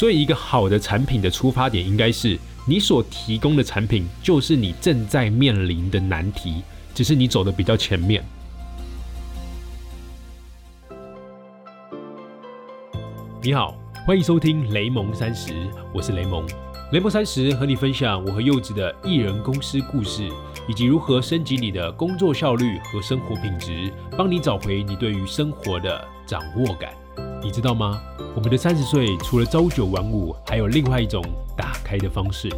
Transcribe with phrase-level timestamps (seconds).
[0.00, 6.62] 所以一个好的产品的出发点应该是你所提供的产品就是你正在面临的难题，
[6.94, 8.24] 只是你走的比较前面。
[13.42, 13.74] 你好，
[14.06, 15.52] 欢迎收听雷蒙三十，
[15.92, 16.48] 我是雷蒙。
[16.92, 20.26] 雷蒙三十和你分享我和柚子的艺人公司故事，
[20.66, 26.90] 以及如何升级你的工作效率和生活品质，帮你找回你对于生活的掌握感。
[27.42, 28.02] 你知道吗？
[28.36, 31.24] 我们的三十岁除了朝九晚五，还有另外一种
[31.56, 32.50] 打开的方式。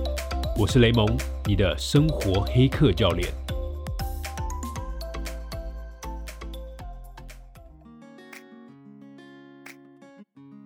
[0.58, 1.06] 我是雷蒙，
[1.46, 3.32] 你的生活黑客教练。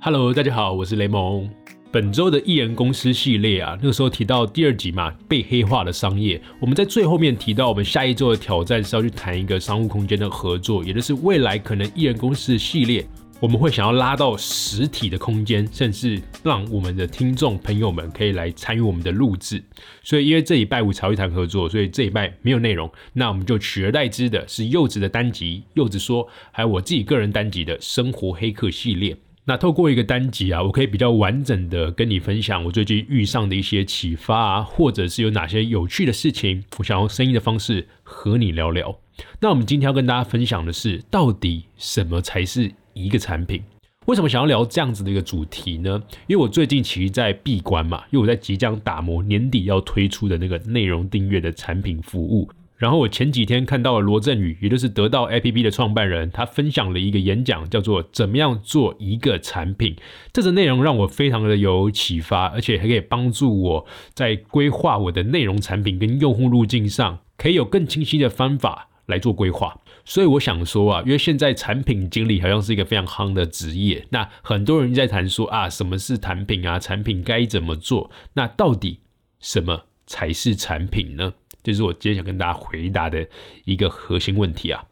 [0.01, 1.51] Hello，大家好，我是雷蒙。
[1.93, 6.41] 本周的艺人公司系列啊，那个时候提到第二集嘛，被黑化的商业。
[6.59, 13.07] 我们在最后面提到，我们下一周的挑战是要去谈一个商务空间的合作，也就是未来可能艺人公司的系列，
[13.39, 19.63] 我们会想要拉到实体的空间，甚至让我们的听众朋友们可以来参与我们的录制。
[20.03, 29.15] 所以因为这礼拜五才会谈合作，所以这礼拜没有内容，那我们就取而代之的是柚子的单集，柚子说，还有我自己个人单集的生活黑客系列。
[29.45, 38.99] 那透过一个单集啊，我可以比较完整的跟你分享我最近遇上的一些启发啊，或者是有哪些有趣的事情，我想用声音的方式和你聊聊。
[39.41, 42.73] 那我们今天要跟大家分享的是，到底什么才是
[43.05, 43.63] 一个产品？
[44.07, 46.01] 为什么想要聊这样子的一个主题呢？
[46.29, 52.49] 因为我最近其实在闭关嘛，因为我在即将打磨年底要推出的那个内容订阅的产品服务。
[52.77, 59.97] 然后我前几天看到了罗振宇，也就是得到 APP 的创办人，他分享了一个演讲，叫做“怎么样做一个产品”。
[60.31, 69.81] 这个内容让我非常的有启发，而且还可以帮助我在规划我的内容产品跟用户路径上，可以有更清晰的方法来做规划。
[70.09, 76.79] 所以我想说啊，因为现在产品经理好像是一个非常夯的职业，那很多人在谈说啊，什么是产品啊？
[76.79, 78.09] 产品该怎么做？
[78.35, 79.01] 那到底
[79.41, 81.35] 什么才是产品呢？
[81.65, 83.27] 这是我今天想跟大家回答的
[83.65, 84.85] 一个核心问题啊，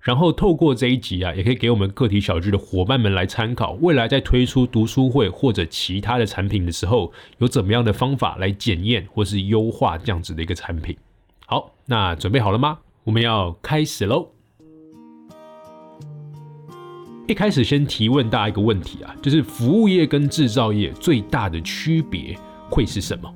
[0.00, 10.96] 然后透过这一集啊，也可以给我们个体小聚的伙伴们来参考，未来在推出读书会或者其他的产品的时候，有怎么样的方法来检验或是优化这样子的一个产品。
[11.44, 12.78] 好，那准备好了吗？
[13.04, 14.30] 我们要开始喽。
[17.28, 22.36] 一开始先提问大家一个问题啊，就是服务业跟制造业最大的区别
[22.68, 23.32] 会是什么？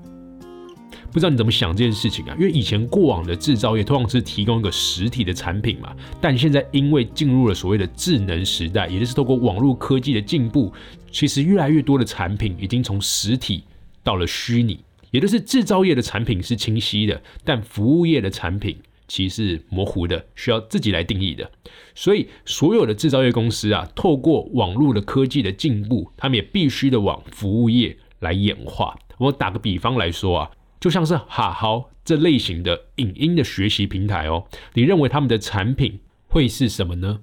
[1.12, 2.36] 不知道你怎么想这件事情啊？
[2.38, 10.72] 因为以前过往的制造业通常是提供一个实体的产品嘛，但现在因为进入了所谓的智能时代，也就是透过网络科技的进步，
[11.12, 13.62] 其实越来越多的产品已经从实体
[14.02, 14.80] 到了虚拟，
[15.12, 18.76] 也就是制造业的产品是清晰的，但服务业的产品
[19.08, 21.50] 其实是模糊的，需要自己来定义的。
[21.94, 28.98] 所以所有的制造业公司啊，透过网络的科技的进步，他们也必须的往服务业来演化。
[29.18, 30.50] 我打个比方来说啊。
[30.78, 37.20] 就像是哈好这类型的影音的学习平台哦，你认为他们的产品会是什么呢？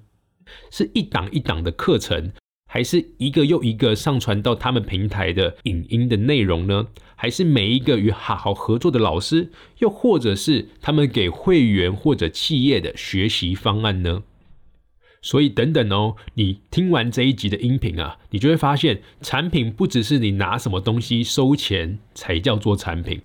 [0.70, 2.32] 是一档一档的课程，
[2.74, 6.88] 还是一个又一个上传到他们平台的影音的内容呢？
[7.14, 14.24] 还是每一个与哈好合作的老师，又或者是他们给会员或者企业的学习方案呢？
[15.22, 23.22] 所以等等哦，你听完这一集的音频啊，你就会发现，产品不只是你拿什么东西收钱才叫做产品。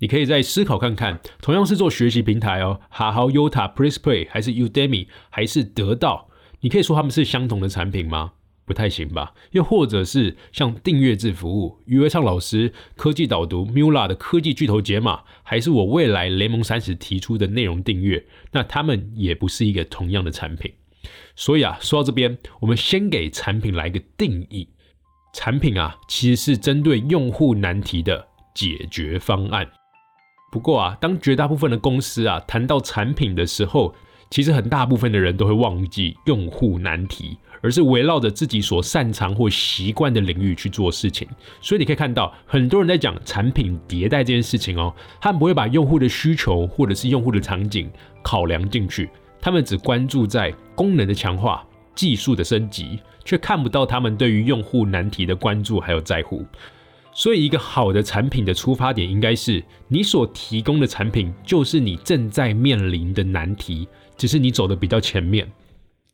[0.00, 6.28] 你可以再思考看看，同样是做学习平台哦，哈好、Uta、PressPlay 还是 Udemy 还是得到，
[6.62, 8.32] 你可以说他们是相同的产品吗？
[8.64, 9.34] 不太行吧。
[9.50, 20.72] 又或者是像订阅制服务，余伟畅老师科技导读 Mula 的科技巨头解码，还是我未来联盟三十提出的内容订阅，那他们也不是一个同样的产品。
[21.34, 24.68] 所以啊，说到这边，我们先给产品来个定义，
[25.34, 29.68] 产品啊其实是针对用户难题的解决方案。
[30.52, 33.94] 不过啊，当绝大部分的公司啊谈到产品的时候，
[34.30, 41.26] 其实很大部分的人都会忘记用户难题，而是围绕着自己所擅长或习惯的领域去做事情。
[41.62, 47.90] 所以你可以看到，很多人在讲产品迭代这件事情哦，他们不会把用户的需求或者是用户的场景
[48.22, 49.08] 考量进去，
[49.40, 56.44] 他们只关注在功能的强化、技术的升级，却看不到他们对于用户难题的关注还有在乎。
[57.14, 63.86] 所以，一个好的产品的出发点应该是你所提供的产品就是你正在面临的难题，
[64.16, 65.46] 只是你走的比较前面。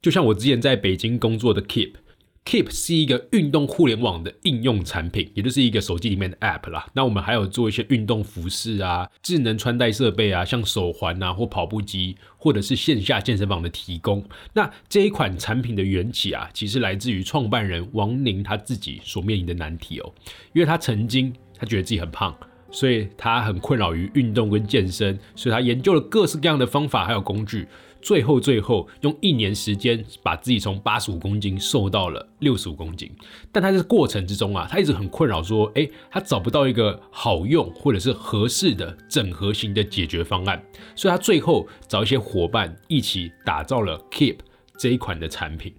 [0.00, 6.86] 就像我之前在北京工作的 Keep，Keep 是一个运动互联网的应用产品，也就是一个手机里面的 App 啦。
[6.94, 14.24] 那我们还有做一些运动服饰啊、智能穿戴设备啊，像手环啊或跑步机，或者是线下健身房的提供。
[14.52, 20.14] 那这一款产品的缘起啊，其实来自于创办人王宁他自己所面临的难题哦，
[20.52, 22.36] 因为他曾经他觉得自己很胖。
[22.70, 27.66] 所以他很困扰于运动跟健身，所以他研究了各式各样的方法还有工具，
[28.00, 33.10] 最后最后用一年时间把自己从八十五公斤瘦到了六十五公斤。
[33.52, 40.62] 但他这过程之中啊，他一直很困扰，说，哎，他找不到一个好用或者是合适的整合型的解决方案，
[40.94, 44.38] 所以他最后找一些伙伴一起打造了 Keep
[44.78, 45.74] 这一款的产品。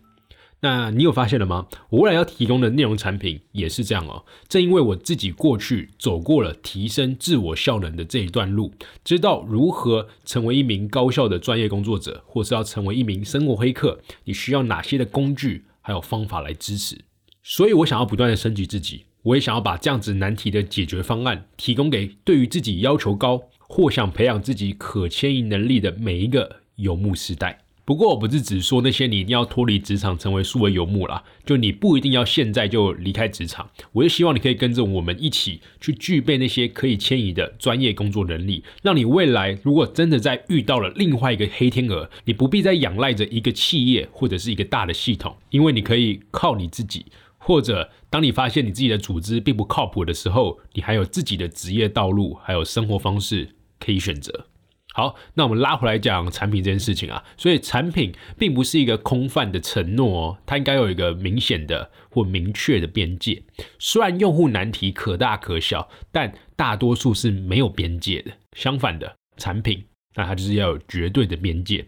[0.62, 1.68] 那你有发现了吗？
[1.90, 4.26] 我未来要提供的内容产品也是这样哦。
[4.50, 8.74] 正因为我自己过去走过了提升自我效能的这一段路，
[9.04, 17.06] 知道如何成为一名高效的专业工作者，或是要成为一名生活黑客，你需要哪些的工具还有方法来支持。
[17.42, 27.60] 所以我想要不断的升级自己，我也想要把这样子难题的解决方案提供给对于自己要求高或想培养自己可迁移能力的每一个游牧时代。
[27.90, 47.08] 不过我不是只说那些你一定要脱离职场成为数位游牧啦，就你不一定要现在就离开职场，我就希望你可以跟着我们一起去具备那些可以迁移的专业工作能力，让你未来如果真的在遇到了另外一个黑天鹅，你不必再仰赖着一个企业或者是一个大的系统，因为你可以靠你自己，
[47.40, 53.50] 或者当你发现你自己的组织并不靠谱的时候，你还有自己的职业道路，还有生活方式
[53.80, 54.46] 可以选择。
[54.94, 63.42] 好，那我们拉回来讲产品这件事情啊，所以产品并不是一个空泛的承诺哦，它应该有一个明显的或明确的边界。
[63.78, 68.32] 虽然用户难题可大可小，但大多数是没有边界的。
[68.58, 71.86] 相反的，产品那它就是要有绝对的边界。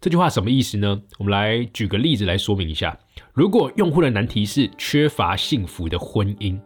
[0.00, 1.02] 这句话什么意思呢？
[1.18, 2.96] 我们来举个例子来说明一下。
[3.32, 6.60] 如果用户的难题是缺乏幸福的婚姻，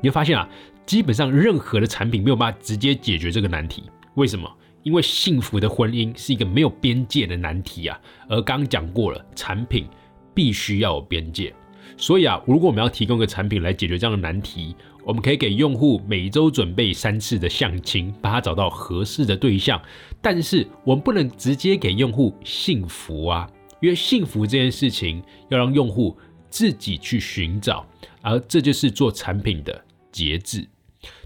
[0.00, 0.46] 你会发现啊，
[0.84, 3.84] 基本上任何的产品没有办法直接解决这个难题。
[4.14, 4.50] 为什么？
[4.88, 9.86] 因为幸福的婚姻是一个没有边界的难题啊，而刚刚讲过了，产品
[10.34, 11.54] 必须要有边界。
[11.98, 14.74] 所以啊，如果我们要提供一个产品来解决这样的难题，
[15.04, 19.78] 我们可以给用户每周准备三次的相亲，帮他找到合适的对象。
[20.22, 23.46] 但是我们不能直接给用户幸福啊，
[23.82, 26.16] 因为幸福这件事情要让用户
[26.48, 27.86] 自己去寻找，
[28.22, 30.66] 而这就是做产品的节制。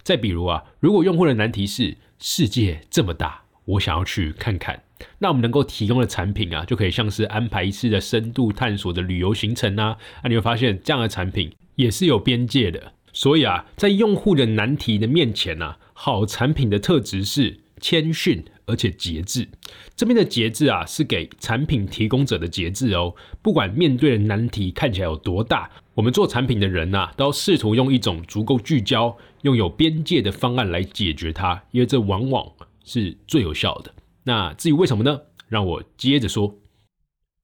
[0.03, 3.42] 再比如啊，如果用户的难题是世界这么大。
[3.65, 4.83] 我想要去看看，
[5.19, 12.93] 那我们能够提供的产品啊，就可以像是安排一次的深度探索的旅游行程啊，那你会发现这样的产品也是有边界的。
[13.13, 19.47] 所以啊，在用户的难题的面前呢，好产品的特质是谦逊而且节制。
[19.95, 23.15] 这边的节制啊，是给产品提供者的节制哦。
[23.43, 32.51] 不管面对的难题看起来有多大，我们做产品的人呐，都要试图用一种足够聚焦、用有边界的方案来解决它，因为这往往。
[32.85, 33.93] 是最有效的。
[34.25, 35.23] 那至于为什么呢？
[35.49, 36.59] 让我接着说。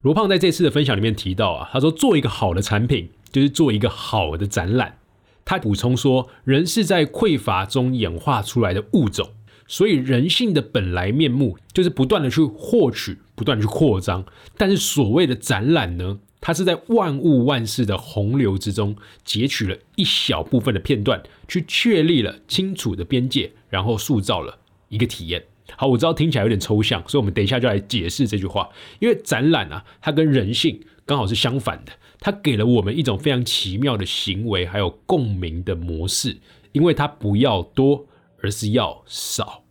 [0.01, 4.97] 罗胖在这次的分享里面提到啊，他说做一个好的产品就是做一个好的展览。
[5.43, 9.31] 他补充说，人是在匮乏中演化出来的物种，
[9.67, 14.25] 所以人性的本来面目就是不断的去获取，不断去扩张。
[14.57, 18.95] 但是所谓的展览呢，它是在万物万事的洪流之中
[19.25, 24.59] 截取了一小部分的片段，去确立了清楚的边界，然后塑造了。
[24.89, 25.43] 一个体验，
[25.77, 28.69] 好，我知道听起来有点抽象，所以我们等一下就来解释这句话。
[28.99, 36.37] 因为展览啊，它跟人性刚好是相反的，它给了我们一种非常奇妙的行为，还有共鸣的模式。
[36.71, 38.07] 因为它不要多，
[38.41, 39.63] 而是要少。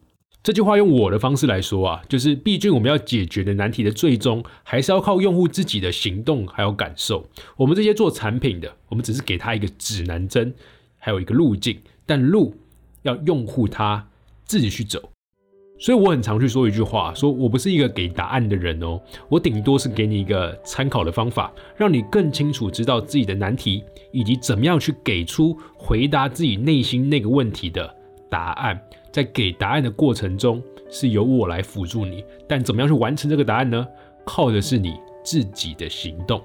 [0.42, 7.28] 这句话用我的方式来说啊，就是毕竟我们要解决的难题的最终，还是要靠用户自己的行动还有感受。
[7.56, 10.54] 我们这些做产品的，我们只是给他一个指南针，
[10.96, 12.54] 还有一个路径，但路
[13.02, 14.08] 要用户他。
[14.44, 15.10] 自己去走，
[15.78, 27.94] 所以我很常去说一句话：，说我不是一个给答案的人哦，我顶多是给你一个参考的方法，让你更清楚知道自己的难题，以及怎么样去给出回答自己内心那个问题的
[28.28, 28.80] 答案。
[29.10, 33.86] 在给答案的过程中，是由我来辅助你，但怎么样去完成这个答案呢？
[34.24, 34.94] 靠的是你
[35.24, 36.42] 自己的行动。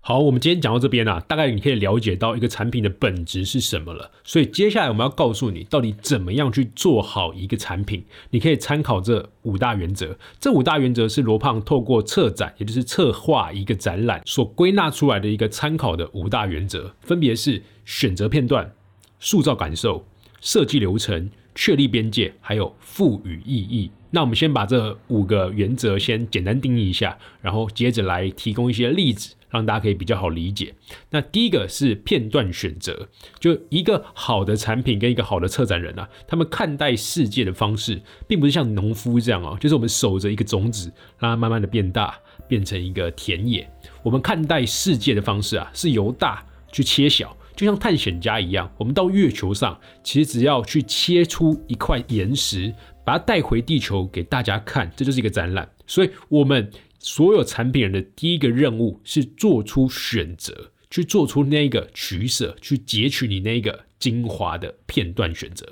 [0.00, 4.10] 好，我们今天讲到这边啊，大概你可以了解到一个产品的本质是什么了。
[4.24, 8.02] 所以接下来我们要告诉你，到底怎么样去做好一个产品。
[8.30, 10.16] 你可以参考这五大原则。
[10.40, 18.72] 这五大原则是罗胖透过策展，也就是策划一个展览所归纳出来的一个参考的五大原则，分别是选择片段、
[19.20, 20.06] 塑造感受、
[20.40, 21.28] 设计流程、
[21.58, 23.90] 确立边界，还有赋予意义。
[24.12, 29.34] 那我们先把这五个原则先简单定义一下，然后接着来提供一些例子。
[29.50, 30.74] 让大家可以比较好理解。
[31.08, 33.08] 那第一个是片段选择，
[33.40, 42.14] 就一个好的产品跟一个好的策展人啊，他们看待世界的方式，并不是像农夫这样哦，就是我们守着一个种子，让它慢慢的变大，
[42.46, 43.66] 变成一个田野。
[44.02, 47.34] 我们看待世界的方式啊，是由大去切小。
[47.58, 52.72] 就像探险家一样，我们到月球上，其实只要去切出一块岩石，
[53.04, 55.68] 把它带回地球给大家看，这就是一个展览。
[55.84, 65.66] 所以，我们所有产品人的第一个任务是做出选择，去做出那一个取舍，去截取你那个精华的片段选择。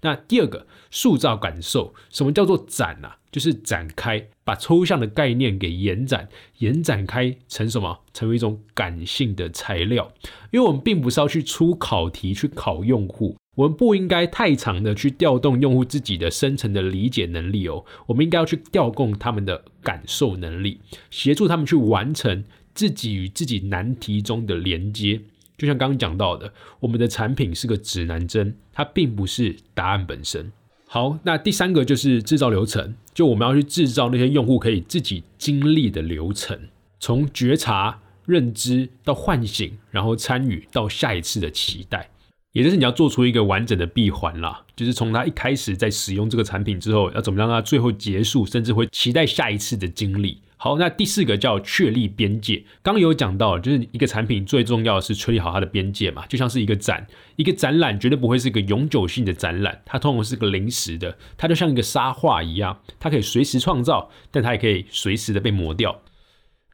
[0.00, 3.18] 那第二个，塑造感受，什么叫做展啊？
[3.30, 7.98] 就是展开，把抽象的概念给延展，延展开成什么？
[8.14, 10.10] 成为一种感性的材料。
[10.50, 17.84] 因为我们并不是要去出考题去考用户，我们不应该太长的去调动用户自己的深层的理解能力哦。
[18.06, 20.80] 我们应该要去调动他们的感受能力，
[21.10, 25.20] 协助他们去完成自己与自己难题中的连接。
[25.58, 30.50] 就像刚刚讲到的，我们的产品是个指南针，它并不是答案本身。
[30.86, 36.58] 好，那第三个就是制造流程，就我们要去制造那些用户可以自己经历的流程，
[36.98, 42.08] 从觉察、认知到唤醒，然后参与到下一次的期待，
[42.52, 50.40] 也就是你要做出一个完整的闭环啦，就是从他一开始在使用这个产品之后，要怎么让他最后结束，甚至会期待下一次的经历。
[50.60, 52.64] 好，那第四个叫确立边界。
[52.82, 66.02] 刚有讲到，就是一个产品最重要的是确立好它的边界嘛，就像是一个展，一个展览绝对不会是一个永久性的展览，它通常是个临时的，它就像一个沙画一样，它可以随时创造，但它也可以随时的被磨掉。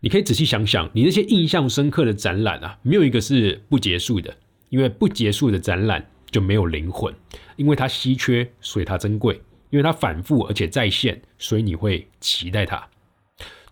[0.00, 4.34] 你可以仔细想想，你那些印象深刻的展览啊，没有一个是不结束的，
[4.70, 7.14] 因为不结束的展览就没有灵魂，
[7.56, 9.38] 因为它稀缺，所以它珍贵，
[9.68, 12.82] 因为它反复而且在线，所以你会期待它。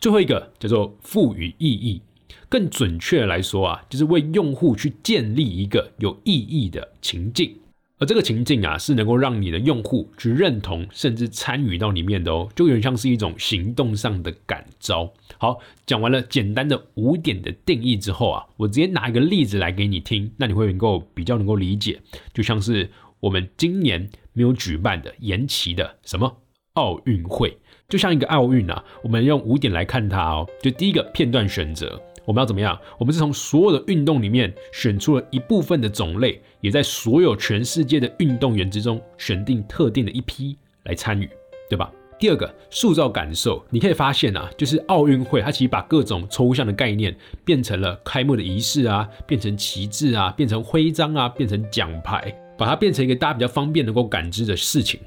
[0.03, 2.03] 最后一个叫做赋予意义，
[2.49, 7.57] 更准确来说啊，就是为用户去建立一个有意义的情境，
[7.99, 15.09] 而这个情境啊，是能够让你的用户去认同甚至参与到里面的哦，就有点像是一种行动上的感召。
[15.39, 22.01] 好，讲完了简单的五点的定义之后啊，我直接拿一个例子来给你听，那你会能够比较能够理解，
[22.35, 22.91] 就像是
[23.21, 26.39] 我们今年没有举办的延期的什么
[26.73, 27.57] 奥运会。
[27.89, 30.49] 就像一个奥运啊，我们用五点来看它哦。
[30.63, 32.79] 就第一个片段选择，我们要怎么样？
[32.99, 41.29] 我们是从所有的运动里面选出了一部分的种类，也在所有全世界的运动员之中选定特定的一批来参与，
[41.69, 41.93] 对吧？
[42.19, 47.13] 第二个塑造感受，你可以发现啊，就是奥运会它其实把各种抽象的概念
[47.45, 55.01] 变成了开幕的仪式啊，变成旗帜啊，变成徽章啊，变成奖牌，把它变成一个大家比较方便能够感知的事情。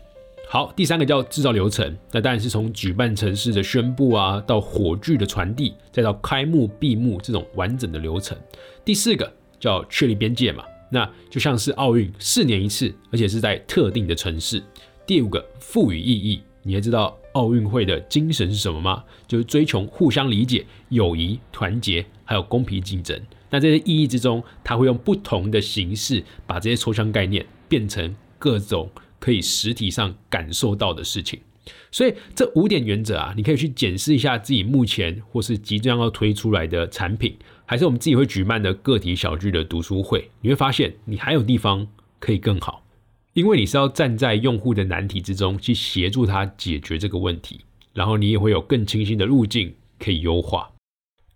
[0.55, 8.37] 好，第三个叫制造流程，那当然是从举办城市的宣布啊，到火炬的传递，再到开幕闭幕这种完整的流程。
[8.85, 14.63] 第四个叫确立边界嘛，那就像是奥运四年一次，而且是在特定的城市。
[15.05, 19.03] 第五个赋予意义，你还知道奥运会的精神是什么吗？
[19.27, 23.21] 就是追求互相理解、友谊、团结，还有公平竞争。
[23.49, 28.89] 那这些意义之中，它会用不同的形式把这些抽象概念变成各种。
[29.25, 31.39] 可以实体上感受到的事情，
[31.89, 41.87] 所以这五点原则啊，你可以去检视一下自己目前或是即将要推出来的产品，还是我们自己会举办的个体小聚的读书会，你会发现你还有地方
[42.19, 42.83] 可以更好，
[43.33, 47.61] 因为你是要站在用户的难题之中去协助他解决这个问题，
[47.93, 50.69] 然后你也会有更清晰的路径可以优化。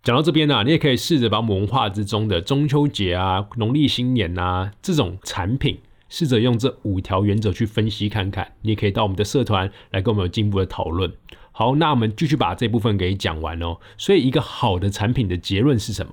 [0.04, 5.80] 讲到这边呢，你也可以试着把我们文化之中的中秋节啊、农历新年啊这种产品。
[6.10, 11.10] 试着用这五条原则去分析看看，你也可以到我们的社团来跟我们有进一步的讨论。
[11.52, 13.78] 好，那我们继续把这部分给讲完哦。
[13.96, 16.12] 所以，一个好的产品的结论是什么？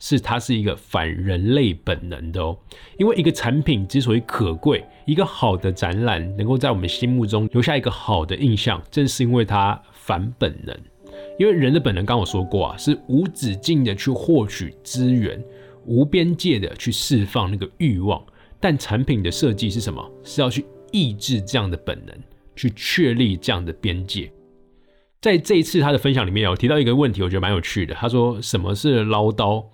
[0.00, 2.56] 是它是一个反人类本能的哦。
[2.98, 10.76] 因为一个产品之所以可贵，一个好的展览能够在我们心目中留下一个好的印象，正是因为它反本能。
[11.38, 15.42] 因为人的本能，刚我说过啊，是无止境的去获取资源，
[15.84, 18.22] 无边界的去释放那个欲望。
[18.60, 20.10] 但产品的设计是什么？
[20.22, 22.14] 是要去抑制这样的本能，
[22.56, 24.32] 去确立这样的边界。
[25.20, 27.94] 在这一次他的分享里面有提到一个问题，我觉得蛮有趣的。
[27.94, 29.64] 他说：“什么是唠叨？”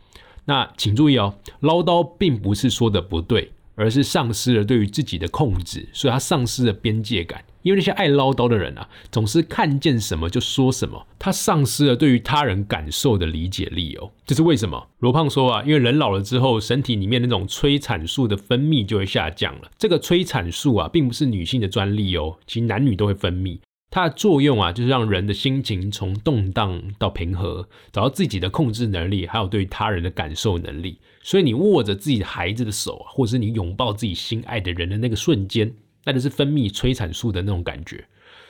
[0.47, 3.51] 那请注意哦，唠叨并不是说的不对。
[3.77, 7.43] 而是丧失了对于自己的控制，所以他丧失了边界感。
[7.65, 14.13] 因为那些爱唠叨的人啊，总是看见什么就说什么，他丧失了对于他人感受的理解力哦。
[14.25, 14.87] 这是为什么？
[14.99, 19.71] 罗胖说啊，因为人老了之后，身体里面那种催产素的分泌就会下降了。
[19.79, 23.59] 这个催产素啊，并不是女性的专利哦，其实男女都会分泌。
[23.91, 30.99] 它的作用啊，就是让人的心情从动荡到平和，找到自己的控制能力，还有对他人的感受能力。
[31.23, 35.73] 所以你握着自己孩子的手，或者是你拥抱自己心爱的人的那个瞬间，
[36.05, 38.05] 那就是分泌催产素的那种感觉。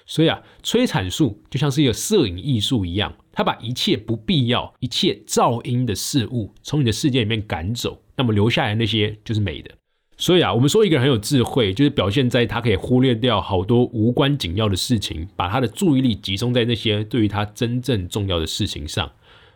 [0.06, 9.70] 所以啊，催产素就像是一个摄影艺术一样，它把一切不必要、一切噪音的事物从你的世界里面赶走，那么留下来那些就是美的。
[10.16, 19.10] 所以啊，我们说一个人很有智慧，就是表现在他可以忽略掉好多无关紧要的事情，把他的注意力集中在那些对于他真正重要的事情上。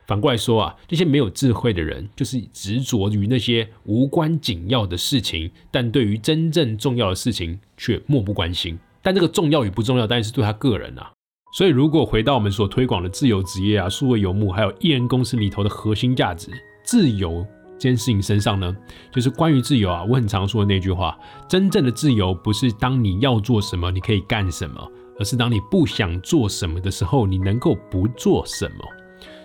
[0.09, 8.77] 反过来说啊，这些没有智慧的人，就是执着于那些无关紧要的事情，但对于真正重要的事情却漠不关心。
[9.03, 11.12] 但这个重要与不重要，当然是对他个人啊。
[11.55, 16.50] 所以，如果回到我们所推广的自由职业啊、数位游牧，还有艺人公司里头的核心价值——
[16.83, 17.47] 自由
[17.79, 18.75] 这件事情身上呢，
[19.12, 28.85] 就是关于自由啊，我很常说的那句话：真正的自由不是当你要做什么你可以干什么，而是当你不想做什么的时候，你能够不做什么。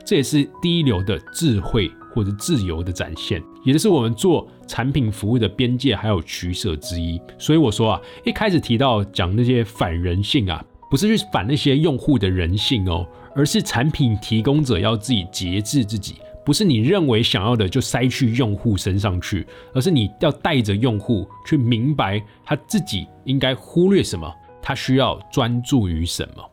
[0.06, 7.20] 这也是第一流的智慧或者自由的展现，也就是我们做产品服务的边界还有取舍之一。
[7.38, 24.32] 所以我说啊，一开始提到讲那些反人性啊，不是去反那些用户的人性哦，而是产品提供者要自己节制自己，不是你认为想要的就塞去用户身上去，而是你要带着用户去明白他自己应该忽略什么，
[24.62, 26.44] 他需要专注于什么。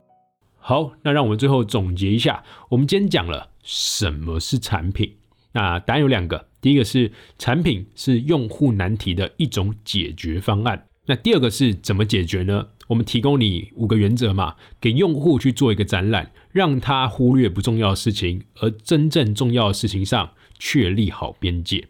[0.70, 5.16] 好，那让我们最后总结一下，我们今天讲了什么是产品。
[5.50, 7.10] 那答案有两个，第一个是
[7.40, 10.86] 产品是用户难题的一种解决方案。
[11.06, 12.68] 那第二个是怎么解决呢？
[12.86, 21.88] 我们提供你五个原则嘛，给用户去做一个展览，让他忽略不重要的事情，而真正重要的事情上确立好边界。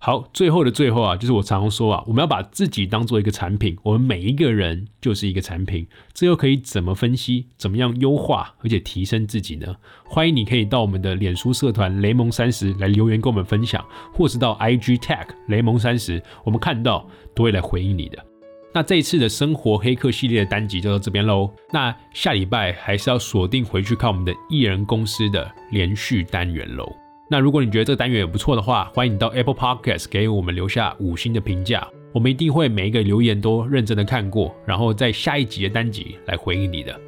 [0.00, 5.84] 好，最后的最后啊，就是我常常说啊，我们要把自己当做一个产品，我们每一个人就是一个产品。
[6.14, 7.48] 这又可以怎么分析？
[7.56, 9.74] 怎么样优化，而且提升自己呢？
[10.04, 18.24] 欢迎你可以到我们的脸书社团雷蒙三十来留言跟我们分享，或是到 IG tag 雷蒙三十，我们看到都会来回应你的。
[18.72, 21.50] 那这一次的生活黑客系列的单集就到这边喽。
[21.72, 26.88] 那下礼拜还是要锁定回去看我们的艺人公司的连续单元喽。
[27.30, 36.98] 那如果你觉得这个单元也不错的话，欢迎你到 Apple Podcast 给我们留下五星的评价，我们一定会每一个留言都认真的看过，然后在下一集的单集来回应你的。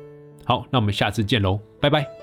[0.45, 2.20] 好，那我们下次见喽，拜拜。